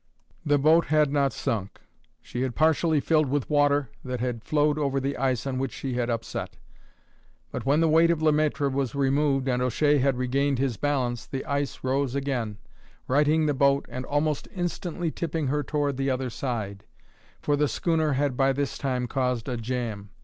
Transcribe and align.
The 0.43 0.57
boat 0.57 0.85
had 0.85 1.11
not 1.11 1.31
sunk; 1.31 1.79
she 2.23 2.41
had 2.41 2.55
partially 2.55 2.99
filled 2.99 3.27
with 3.29 3.47
water 3.51 3.91
that 4.03 4.19
had 4.19 4.43
flowed 4.43 4.79
over 4.79 4.99
the 4.99 5.15
ice 5.15 5.45
on 5.45 5.59
which 5.59 5.71
she 5.71 5.93
had 5.93 6.09
upset; 6.09 6.57
but 7.51 7.67
when 7.67 7.81
the 7.81 7.87
weight 7.87 8.09
of 8.09 8.19
Le 8.19 8.31
Maître 8.31 8.73
was 8.73 8.95
removed 8.95 9.47
and 9.47 9.61
O'Shea 9.61 9.99
had 9.99 10.17
regained 10.17 10.57
his 10.57 10.75
balance, 10.75 11.27
the 11.27 11.45
ice 11.45 11.83
rose 11.83 12.15
again, 12.15 12.57
righting 13.07 13.45
the 13.45 13.53
boat 13.53 13.85
and 13.89 14.03
almost 14.07 14.47
instantly 14.55 15.11
tipping 15.11 15.49
her 15.49 15.61
toward 15.61 15.97
the 15.97 16.09
other 16.09 16.31
side, 16.31 16.83
for 17.39 17.55
the 17.55 17.67
schooner 17.67 18.13
had 18.13 18.35
by 18.35 18.51
this 18.51 18.79
time 18.79 19.05
caused 19.05 19.47
a 19.47 19.55
jam. 19.55 20.09